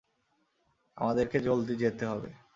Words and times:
আমাদেরকে 0.97 1.37
জলদি 1.39 1.75
যেতে 1.75 2.03
হবে। 2.05 2.29